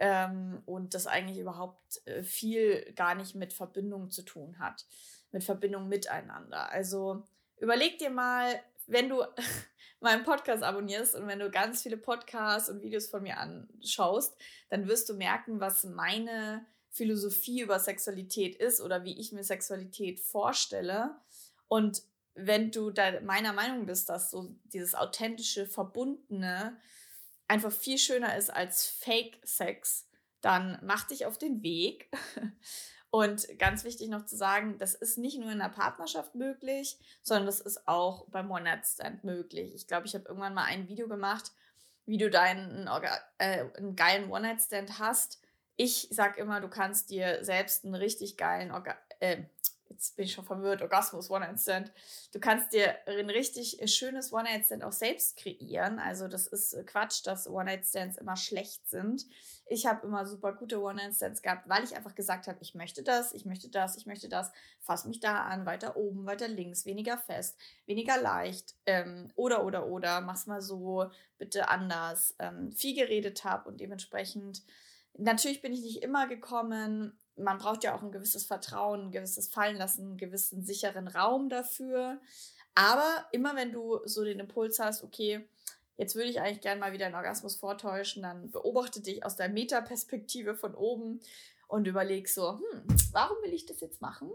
ähm, 0.00 0.62
und 0.66 0.94
das 0.94 1.06
eigentlich 1.06 1.38
überhaupt 1.38 2.04
äh, 2.08 2.24
viel 2.24 2.92
gar 2.96 3.14
nicht 3.14 3.36
mit 3.36 3.52
Verbindung 3.52 4.10
zu 4.10 4.22
tun 4.22 4.58
hat, 4.58 4.84
mit 5.30 5.44
Verbindung 5.44 5.86
miteinander. 5.86 6.72
Also 6.72 7.22
überleg 7.60 7.98
dir 7.98 8.10
mal, 8.10 8.60
wenn 8.88 9.08
du 9.08 9.22
meinen 10.00 10.24
Podcast 10.24 10.64
abonnierst 10.64 11.14
und 11.14 11.28
wenn 11.28 11.38
du 11.38 11.52
ganz 11.52 11.84
viele 11.84 11.98
Podcasts 11.98 12.68
und 12.68 12.82
Videos 12.82 13.06
von 13.06 13.22
mir 13.22 13.38
anschaust, 13.38 14.36
dann 14.70 14.88
wirst 14.88 15.08
du 15.08 15.14
merken, 15.14 15.60
was 15.60 15.84
meine 15.84 16.66
Philosophie 16.92 17.62
über 17.62 17.78
Sexualität 17.78 18.56
ist 18.56 18.80
oder 18.80 19.04
wie 19.04 19.18
ich 19.18 19.32
mir 19.32 19.42
Sexualität 19.42 20.20
vorstelle. 20.20 21.16
Und 21.68 22.02
wenn 22.34 22.70
du 22.70 22.90
da 22.90 23.20
meiner 23.20 23.52
Meinung 23.52 23.86
bist, 23.86 24.08
dass 24.08 24.30
so 24.30 24.54
dieses 24.64 24.94
authentische, 24.94 25.66
verbundene 25.66 26.76
einfach 27.48 27.72
viel 27.72 27.98
schöner 27.98 28.36
ist 28.36 28.50
als 28.50 28.86
Fake-Sex, 28.86 30.06
dann 30.40 30.78
mach 30.82 31.06
dich 31.06 31.26
auf 31.26 31.38
den 31.38 31.62
Weg 31.62 32.08
Und 33.14 33.58
ganz 33.58 33.84
wichtig 33.84 34.08
noch 34.08 34.24
zu 34.24 34.38
sagen, 34.38 34.78
das 34.78 34.94
ist 34.94 35.18
nicht 35.18 35.38
nur 35.38 35.52
in 35.52 35.58
der 35.58 35.68
Partnerschaft 35.68 36.34
möglich, 36.34 36.98
sondern 37.20 37.44
das 37.44 37.60
ist 37.60 37.86
auch 37.86 38.26
beim 38.30 38.50
One-Night-Stand 38.50 39.22
möglich. 39.22 39.74
Ich 39.74 39.86
glaube, 39.86 40.06
ich 40.06 40.14
habe 40.14 40.24
irgendwann 40.24 40.54
mal 40.54 40.64
ein 40.64 40.88
Video 40.88 41.08
gemacht, 41.08 41.52
wie 42.06 42.16
du 42.16 42.30
deinen 42.30 42.88
äh, 43.36 43.66
einen 43.76 43.96
geilen 43.96 44.30
One-Night-Stand 44.30 44.98
hast. 44.98 45.41
Ich 45.82 46.06
sag 46.12 46.38
immer, 46.38 46.60
du 46.60 46.68
kannst 46.68 47.10
dir 47.10 47.44
selbst 47.44 47.84
einen 47.84 47.96
richtig 47.96 48.36
geilen 48.36 48.70
Orga 48.70 48.96
äh, 49.18 49.42
jetzt 49.90 50.16
bin 50.16 50.24
ich 50.24 50.32
schon 50.32 50.44
verwirrt, 50.44 50.80
Orgasmus, 50.80 51.28
One-Night-Stand. 51.28 51.92
Du 52.32 52.40
kannst 52.40 52.72
dir 52.72 52.96
ein 53.06 53.28
richtig 53.30 53.80
schönes 53.92 54.32
One-Night-Stand 54.32 54.84
auch 54.84 54.92
selbst 54.92 55.36
kreieren. 55.36 55.98
Also 55.98 56.28
das 56.28 56.46
ist 56.46 56.76
Quatsch, 56.86 57.26
dass 57.26 57.48
One-Night-Stands 57.48 58.16
immer 58.16 58.36
schlecht 58.36 58.88
sind. 58.88 59.26
Ich 59.66 59.86
habe 59.86 60.06
immer 60.06 60.24
super 60.24 60.52
gute 60.52 60.80
One-Night-Stands 60.80 61.42
gehabt, 61.42 61.68
weil 61.68 61.84
ich 61.84 61.96
einfach 61.96 62.14
gesagt 62.14 62.46
habe, 62.46 62.58
ich 62.60 62.74
möchte 62.74 63.02
das, 63.02 63.32
ich 63.32 63.44
möchte 63.44 63.68
das, 63.68 63.96
ich 63.96 64.06
möchte 64.06 64.28
das. 64.28 64.52
Fass 64.80 65.04
mich 65.04 65.20
da 65.20 65.42
an, 65.42 65.66
weiter 65.66 65.96
oben, 65.96 66.26
weiter 66.26 66.48
links, 66.48 66.86
weniger 66.86 67.18
fest, 67.18 67.58
weniger 67.86 68.20
leicht. 68.20 68.74
Ähm, 68.86 69.30
oder, 69.34 69.64
oder, 69.64 69.86
oder, 69.86 70.20
mach's 70.20 70.46
mal 70.46 70.62
so, 70.62 71.10
bitte 71.38 71.68
anders. 71.68 72.34
Ähm, 72.38 72.72
viel 72.72 72.94
geredet 72.94 73.44
habe 73.44 73.68
und 73.68 73.80
dementsprechend 73.80 74.62
Natürlich 75.18 75.62
bin 75.62 75.72
ich 75.72 75.82
nicht 75.82 76.02
immer 76.02 76.26
gekommen 76.26 77.12
man 77.36 77.58
braucht 77.58 77.84
ja 77.84 77.94
auch 77.94 78.02
ein 78.02 78.12
gewisses 78.12 78.44
Vertrauen, 78.44 79.06
ein 79.06 79.12
gewisses 79.12 79.48
Fallenlassen, 79.48 80.06
einen 80.06 80.16
gewissen 80.16 80.62
sicheren 80.62 81.08
Raum 81.08 81.48
dafür. 81.48 82.20
Aber 82.74 83.26
immer 83.32 83.56
wenn 83.56 83.72
du 83.72 84.00
so 84.04 84.24
den 84.24 84.40
Impuls 84.40 84.78
hast, 84.78 85.02
okay, 85.02 85.46
jetzt 85.96 86.14
würde 86.14 86.28
ich 86.28 86.40
eigentlich 86.40 86.60
gerne 86.60 86.80
mal 86.80 86.92
wieder 86.92 87.06
einen 87.06 87.14
Orgasmus 87.14 87.56
vortäuschen, 87.56 88.22
dann 88.22 88.50
beobachte 88.50 89.00
dich 89.00 89.24
aus 89.24 89.36
der 89.36 89.48
Metaperspektive 89.48 90.54
von 90.54 90.74
oben 90.74 91.20
und 91.68 91.86
überleg 91.86 92.28
so, 92.28 92.58
hm, 92.58 92.86
warum 93.12 93.36
will 93.42 93.52
ich 93.52 93.66
das 93.66 93.80
jetzt 93.80 94.00
machen? 94.00 94.30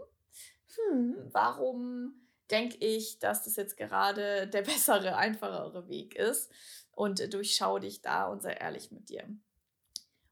Hm, 0.74 1.16
warum 1.32 2.14
denke 2.50 2.76
ich, 2.78 3.18
dass 3.18 3.44
das 3.44 3.56
jetzt 3.56 3.76
gerade 3.76 4.46
der 4.48 4.62
bessere, 4.62 5.16
einfachere 5.16 5.88
Weg 5.88 6.14
ist? 6.14 6.50
Und 6.92 7.32
durchschau 7.32 7.78
dich 7.78 8.02
da 8.02 8.26
und 8.26 8.42
sei 8.42 8.54
ehrlich 8.54 8.90
mit 8.90 9.08
dir. 9.08 9.24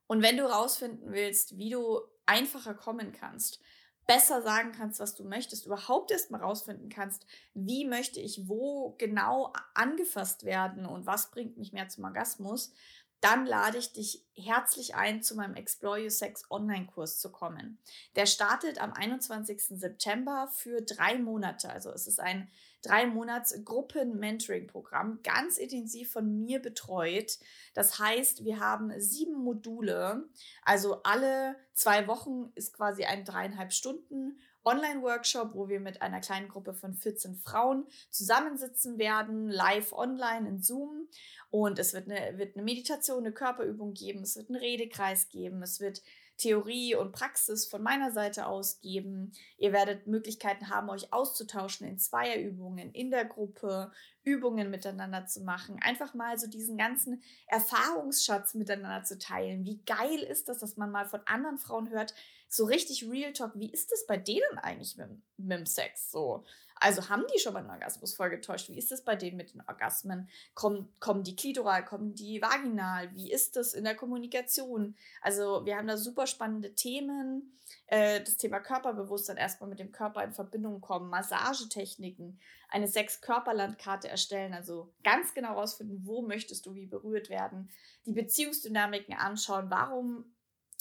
Und 0.06 0.22
wenn 0.22 0.36
du 0.36 0.44
rausfinden 0.44 1.12
willst, 1.12 1.56
wie 1.58 1.70
du 1.70 2.00
einfacher 2.26 2.74
kommen 2.74 3.12
kannst, 3.12 3.60
besser 4.06 4.40
sagen 4.42 4.72
kannst, 4.72 5.00
was 5.00 5.14
du 5.14 5.24
möchtest, 5.24 5.66
überhaupt 5.66 6.10
erst 6.10 6.30
mal 6.30 6.40
rausfinden 6.40 6.88
kannst, 6.88 7.26
wie 7.54 7.84
möchte 7.84 8.20
ich 8.20 8.48
wo 8.48 8.94
genau 8.98 9.52
angefasst 9.74 10.44
werden 10.44 10.86
und 10.86 11.06
was 11.06 11.30
bringt 11.30 11.56
mich 11.56 11.72
mehr 11.72 11.88
zum 11.88 12.04
Orgasmus, 12.04 12.72
dann 13.20 13.46
lade 13.46 13.78
ich 13.78 13.92
dich 13.92 14.24
herzlich 14.36 14.94
ein, 14.94 15.22
zu 15.22 15.34
meinem 15.34 15.54
Explore 15.54 16.02
Your 16.02 16.10
Sex 16.10 16.44
Online-Kurs 16.50 17.18
zu 17.18 17.32
kommen. 17.32 17.78
Der 18.14 18.26
startet 18.26 18.80
am 18.80 18.92
21. 18.92 19.60
September 19.80 20.48
für 20.52 20.82
drei 20.82 21.18
Monate. 21.18 21.70
Also 21.70 21.90
es 21.90 22.06
ist 22.06 22.20
ein 22.20 22.50
drei 22.86 23.06
Monats 23.06 23.54
Gruppen-Mentoring-Programm, 23.64 25.20
ganz 25.22 25.58
intensiv 25.58 26.12
von 26.12 26.38
mir 26.38 26.60
betreut. 26.60 27.38
Das 27.74 27.98
heißt, 27.98 28.44
wir 28.44 28.60
haben 28.60 28.92
sieben 29.00 29.42
Module. 29.42 30.28
Also 30.62 31.02
alle 31.02 31.56
zwei 31.72 32.06
Wochen 32.06 32.52
ist 32.54 32.72
quasi 32.72 33.04
ein 33.04 33.24
dreieinhalb 33.24 33.72
Stunden 33.72 34.38
Online-Workshop, 34.66 35.54
wo 35.54 35.68
wir 35.68 35.78
mit 35.78 36.02
einer 36.02 36.20
kleinen 36.20 36.48
Gruppe 36.48 36.74
von 36.74 36.92
14 36.92 37.36
Frauen 37.36 37.86
zusammensitzen 38.10 38.98
werden, 38.98 39.48
live 39.48 39.92
online 39.92 40.48
in 40.48 40.60
Zoom. 40.60 41.08
Und 41.50 41.78
es 41.78 41.94
wird 41.94 42.10
eine, 42.10 42.36
wird 42.36 42.56
eine 42.56 42.64
Meditation, 42.64 43.20
eine 43.20 43.32
Körperübung 43.32 43.94
geben, 43.94 44.22
es 44.22 44.36
wird 44.36 44.50
einen 44.50 44.58
Redekreis 44.58 45.28
geben, 45.28 45.62
es 45.62 45.80
wird 45.80 46.02
Theorie 46.36 46.94
und 46.94 47.12
Praxis 47.12 47.66
von 47.66 47.82
meiner 47.82 48.12
Seite 48.12 48.46
aus 48.46 48.80
geben. 48.80 49.32
Ihr 49.58 49.72
werdet 49.72 50.06
Möglichkeiten 50.06 50.68
haben, 50.68 50.90
euch 50.90 51.12
auszutauschen 51.12 51.86
in 51.86 51.98
Zweierübungen, 51.98 52.92
in 52.92 53.10
der 53.10 53.24
Gruppe, 53.24 53.90
Übungen 54.22 54.70
miteinander 54.70 55.26
zu 55.26 55.40
machen, 55.42 55.78
einfach 55.80 56.12
mal 56.12 56.38
so 56.38 56.48
diesen 56.48 56.76
ganzen 56.76 57.22
Erfahrungsschatz 57.46 58.54
miteinander 58.54 59.04
zu 59.04 59.18
teilen. 59.18 59.64
Wie 59.64 59.80
geil 59.86 60.18
ist 60.18 60.48
das, 60.48 60.58
dass 60.58 60.76
man 60.76 60.90
mal 60.90 61.06
von 61.06 61.20
anderen 61.26 61.58
Frauen 61.58 61.90
hört, 61.90 62.12
so 62.48 62.64
richtig 62.64 63.08
Real 63.08 63.32
Talk, 63.32 63.52
wie 63.54 63.70
ist 63.70 63.92
das 63.92 64.06
bei 64.06 64.16
denen 64.16 64.58
eigentlich 64.58 64.96
mit, 64.96 65.08
mit 65.36 65.58
dem 65.58 65.66
Sex 65.66 66.10
so? 66.10 66.44
Also 66.78 67.08
haben 67.08 67.24
die 67.34 67.40
schon 67.40 67.54
mal 67.54 67.60
einen 67.60 67.70
Orgasmus 67.70 68.14
vorgetäuscht? 68.14 68.68
Wie 68.68 68.78
ist 68.78 68.92
es 68.92 69.02
bei 69.02 69.16
denen 69.16 69.36
mit 69.36 69.54
den 69.54 69.62
Orgasmen? 69.66 70.28
Kommen, 70.54 70.92
kommen 71.00 71.24
die 71.24 71.34
klitoral, 71.34 71.84
kommen 71.84 72.14
die 72.14 72.42
vaginal? 72.42 73.14
Wie 73.14 73.32
ist 73.32 73.56
das 73.56 73.72
in 73.72 73.84
der 73.84 73.94
Kommunikation? 73.94 74.94
Also 75.22 75.64
wir 75.64 75.76
haben 75.76 75.86
da 75.86 75.96
super 75.96 76.26
spannende 76.26 76.74
Themen. 76.74 77.58
Äh, 77.86 78.20
das 78.20 78.36
Thema 78.36 78.60
Körperbewusstsein 78.60 79.38
erstmal 79.38 79.70
mit 79.70 79.78
dem 79.78 79.90
Körper 79.90 80.22
in 80.22 80.32
Verbindung 80.32 80.80
kommen, 80.80 81.08
Massagetechniken, 81.08 82.38
eine 82.68 82.88
Sechs-Körperlandkarte 82.88 84.08
erstellen, 84.08 84.52
also 84.52 84.92
ganz 85.02 85.34
genau 85.34 85.54
rausfinden, 85.54 86.02
wo 86.04 86.22
möchtest 86.22 86.66
du 86.66 86.74
wie 86.74 86.86
berührt 86.86 87.30
werden, 87.30 87.70
die 88.04 88.12
Beziehungsdynamiken 88.12 89.14
anschauen, 89.14 89.70
warum 89.70 90.24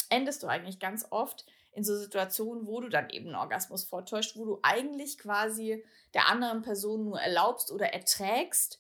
endest 0.09 0.43
du 0.43 0.47
eigentlich 0.47 0.79
ganz 0.79 1.07
oft 1.09 1.45
in 1.75 1.84
so 1.84 1.96
Situationen, 1.98 2.67
wo 2.67 2.79
du 2.79 2.89
dann 2.89 3.10
eben 3.10 3.27
einen 3.27 3.36
Orgasmus 3.36 3.84
vortäuscht, 3.84 4.38
wo 4.38 4.46
du 4.46 4.60
eigentlich 4.63 5.17
quasi 5.17 5.84
der 6.13 6.27
anderen 6.29 6.62
Person 6.62 7.03
nur 7.03 7.20
erlaubst 7.20 7.72
oder 7.72 7.94
erträgst 7.94 8.79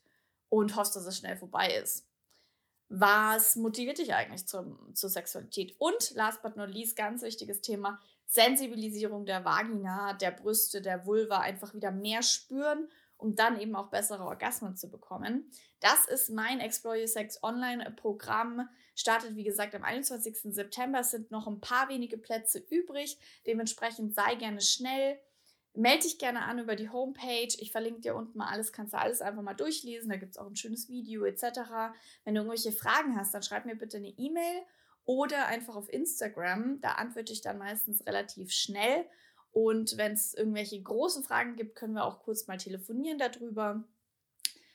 und 0.49 0.75
hoffst, 0.75 0.95
dass 0.95 1.05
es 1.05 1.17
schnell 1.17 1.35
vorbei 1.35 1.75
ist. 1.75 2.07
Was 2.87 3.57
motiviert 3.57 3.97
dich 3.97 4.13
eigentlich 4.13 4.47
zum, 4.47 4.95
zur 4.95 5.09
Sexualität? 5.09 5.75
Und 5.77 6.11
last 6.11 6.41
but 6.41 6.55
not 6.55 6.69
least, 6.69 6.95
ganz 6.95 7.21
wichtiges 7.21 7.61
Thema, 7.61 7.99
Sensibilisierung 8.27 9.25
der 9.25 9.43
Vagina, 9.43 10.13
der 10.13 10.31
Brüste, 10.31 10.81
der 10.81 11.05
Vulva, 11.05 11.39
einfach 11.39 11.73
wieder 11.73 11.91
mehr 11.91 12.23
spüren, 12.23 12.87
um 13.17 13.35
dann 13.35 13.59
eben 13.59 13.75
auch 13.75 13.89
bessere 13.89 14.23
Orgasmen 14.23 14.75
zu 14.75 14.89
bekommen. 14.89 15.49
Das 15.79 16.05
ist 16.05 16.29
mein 16.29 16.59
Explore 16.59 16.99
Your 16.99 17.07
Sex 17.07 17.41
Online-Programm. 17.43 18.67
Startet, 18.95 19.35
wie 19.35 19.43
gesagt, 19.43 19.75
am 19.75 19.83
21. 19.83 20.53
September. 20.53 20.99
Es 20.99 21.11
sind 21.11 21.31
noch 21.31 21.47
ein 21.47 21.61
paar 21.61 21.89
wenige 21.89 22.17
Plätze 22.17 22.59
übrig. 22.69 23.17
Dementsprechend 23.45 24.15
sei 24.15 24.35
gerne 24.35 24.61
schnell. 24.61 25.19
Melde 25.73 26.03
dich 26.03 26.19
gerne 26.19 26.43
an 26.43 26.59
über 26.59 26.75
die 26.75 26.89
Homepage. 26.89 27.53
Ich 27.59 27.71
verlinke 27.71 28.01
dir 28.01 28.15
unten 28.15 28.37
mal 28.37 28.47
alles, 28.47 28.71
kannst 28.71 28.93
du 28.93 28.97
alles 28.97 29.21
einfach 29.21 29.41
mal 29.41 29.53
durchlesen. 29.53 30.09
Da 30.09 30.15
gibt 30.15 30.31
es 30.31 30.37
auch 30.37 30.47
ein 30.47 30.55
schönes 30.55 30.87
Video 30.87 31.25
etc. 31.25 31.43
Wenn 32.23 32.35
du 32.35 32.41
irgendwelche 32.41 32.71
Fragen 32.71 33.17
hast, 33.17 33.33
dann 33.33 33.43
schreib 33.43 33.65
mir 33.65 33.75
bitte 33.75 33.97
eine 33.97 34.07
E-Mail 34.07 34.61
oder 35.03 35.47
einfach 35.47 35.75
auf 35.75 35.91
Instagram. 35.91 36.79
Da 36.79 36.93
antworte 36.93 37.33
ich 37.33 37.41
dann 37.41 37.57
meistens 37.57 38.05
relativ 38.05 38.51
schnell. 38.51 39.05
Und 39.55 39.95
wenn 39.95 40.11
es 40.11 40.33
irgendwelche 40.33 40.81
großen 40.81 41.23
Fragen 41.23 41.55
gibt, 41.55 41.75
können 41.75 41.93
wir 41.93 42.03
auch 42.03 42.19
kurz 42.19 42.45
mal 42.45 42.57
telefonieren 42.57 43.17
darüber. 43.17 43.85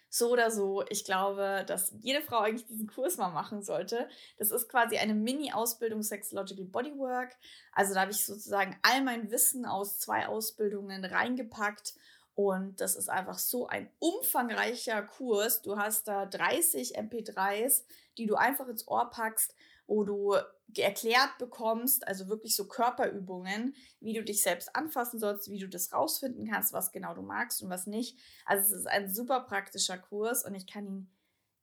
So 0.09 0.31
oder 0.31 0.51
so, 0.51 0.83
ich 0.89 1.05
glaube, 1.05 1.65
dass 1.67 1.93
jede 2.01 2.23
Frau 2.23 2.39
eigentlich 2.39 2.67
diesen 2.67 2.87
Kurs 2.87 3.19
mal 3.19 3.29
machen 3.29 3.63
sollte. 3.63 4.09
Das 4.39 4.51
ist 4.51 4.71
quasi 4.71 4.97
eine 4.97 5.13
Mini-Ausbildung 5.13 6.03
Sexological 6.03 6.65
Bodywork. 6.65 7.37
Also 7.73 7.93
da 7.93 8.01
habe 8.01 8.13
ich 8.13 8.25
sozusagen 8.25 8.75
all 8.81 9.05
mein 9.05 9.31
Wissen 9.31 9.67
aus 9.67 9.99
zwei 9.99 10.27
Ausbildungen 10.27 11.05
reingepackt. 11.05 11.93
Und 12.35 12.81
das 12.81 12.97
ist 12.97 13.11
einfach 13.11 13.39
so 13.39 13.67
ein 13.67 13.91
umfangreicher 13.99 15.03
Kurs. 15.03 15.63
Du 15.63 15.77
hast 15.77 16.09
da 16.09 16.27
30 16.27 16.97
MP3s, 16.99 17.85
die 18.17 18.27
du 18.27 18.37
einfach 18.37 18.69
ins 18.69 18.87
Ohr 18.89 19.11
packst 19.11 19.55
wo 19.91 20.05
du 20.05 20.37
erklärt 20.79 21.37
bekommst, 21.39 22.07
also 22.07 22.29
wirklich 22.29 22.55
so 22.55 22.69
Körperübungen, 22.69 23.75
wie 23.99 24.15
du 24.15 24.23
dich 24.23 24.41
selbst 24.41 24.75
anfassen 24.77 25.19
sollst, 25.19 25.51
wie 25.51 25.59
du 25.59 25.69
das 25.69 25.93
rausfinden 25.93 26.49
kannst, 26.49 26.73
was 26.73 26.93
genau 26.93 27.13
du 27.13 27.23
magst 27.23 27.61
und 27.61 27.71
was 27.71 27.89
nicht. 27.89 28.17
Also 28.47 28.73
es 28.73 28.83
ist 28.83 28.87
ein 28.87 29.13
super 29.13 29.41
praktischer 29.41 29.99
Kurs 29.99 30.45
und 30.45 30.55
ich 30.55 30.69
kann 30.69 30.87
ihn 30.87 31.11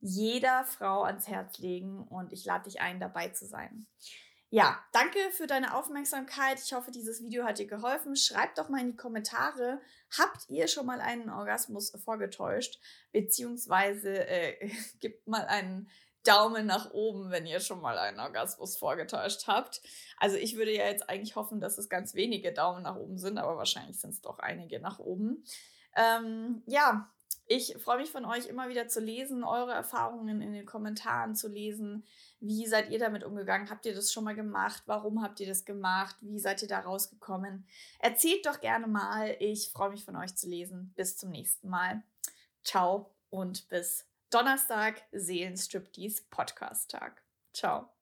jeder 0.01 0.65
Frau 0.65 1.03
ans 1.03 1.29
Herz 1.29 1.57
legen 1.57 2.03
und 2.03 2.33
ich 2.33 2.43
lade 2.43 2.65
dich 2.65 2.81
ein, 2.81 2.99
dabei 2.99 3.29
zu 3.29 3.45
sein. 3.47 3.87
Ja, 4.49 4.81
danke 4.93 5.19
für 5.31 5.45
deine 5.45 5.75
Aufmerksamkeit. 5.75 6.59
Ich 6.63 6.71
hoffe, 6.71 6.89
dieses 6.89 7.21
Video 7.21 7.43
hat 7.43 7.59
dir 7.59 7.67
geholfen. 7.67 8.15
Schreibt 8.15 8.57
doch 8.57 8.69
mal 8.69 8.79
in 8.79 8.91
die 8.91 8.95
Kommentare, 8.95 9.81
habt 10.17 10.49
ihr 10.49 10.69
schon 10.69 10.85
mal 10.85 11.01
einen 11.01 11.29
Orgasmus 11.29 11.91
vorgetäuscht? 12.03 12.79
Beziehungsweise 13.11 14.25
äh, 14.25 14.69
gibt 15.01 15.27
mal 15.27 15.45
einen 15.47 15.89
Daumen 16.23 16.65
nach 16.65 16.91
oben, 16.91 17.29
wenn 17.29 17.45
ihr 17.45 17.59
schon 17.59 17.81
mal 17.81 17.97
einen 17.97 18.21
Orgasmus 18.21 18.77
vorgetäuscht 18.77 19.47
habt. 19.47 19.81
Also 20.17 20.37
ich 20.37 20.55
würde 20.55 20.73
ja 20.73 20.85
jetzt 20.85 21.09
eigentlich 21.09 21.35
hoffen, 21.35 21.59
dass 21.59 21.77
es 21.77 21.89
ganz 21.89 22.15
wenige 22.15 22.53
Daumen 22.53 22.83
nach 22.83 22.95
oben 22.95 23.17
sind, 23.17 23.37
aber 23.37 23.57
wahrscheinlich 23.57 23.99
sind 23.99 24.11
es 24.11 24.21
doch 24.21 24.39
einige 24.39 24.79
nach 24.79 24.99
oben. 24.99 25.43
Ähm, 25.95 26.63
ja, 26.67 27.11
ich 27.47 27.77
freue 27.77 27.97
mich 27.97 28.11
von 28.11 28.25
euch 28.25 28.47
immer 28.47 28.69
wieder 28.69 28.87
zu 28.87 28.99
lesen, 28.99 29.43
eure 29.43 29.71
Erfahrungen 29.71 30.41
in 30.41 30.53
den 30.53 30.65
Kommentaren 30.65 31.35
zu 31.35 31.47
lesen. 31.47 32.05
Wie 32.39 32.67
seid 32.67 32.89
ihr 32.89 32.99
damit 32.99 33.23
umgegangen? 33.23 33.69
Habt 33.69 33.85
ihr 33.85 33.95
das 33.95 34.11
schon 34.11 34.25
mal 34.25 34.35
gemacht? 34.35 34.83
Warum 34.85 35.23
habt 35.23 35.39
ihr 35.39 35.47
das 35.47 35.63
gemacht? 35.63 36.17
Wie 36.21 36.39
seid 36.39 36.61
ihr 36.61 36.67
da 36.67 36.79
rausgekommen? 36.79 37.65
Erzählt 37.99 38.45
doch 38.45 38.59
gerne 38.59 38.87
mal. 38.87 39.35
Ich 39.39 39.71
freue 39.71 39.91
mich 39.91 40.03
von 40.03 40.17
euch 40.17 40.35
zu 40.35 40.49
lesen. 40.49 40.93
Bis 40.95 41.17
zum 41.17 41.29
nächsten 41.31 41.69
Mal. 41.69 42.03
Ciao 42.63 43.11
und 43.29 43.69
bis 43.69 44.05
Donnerstag 44.29 45.01
Seelenstriptease 45.13 46.23
Podcast 46.29 46.91
Tag. 46.91 47.23
Ciao. 47.53 47.96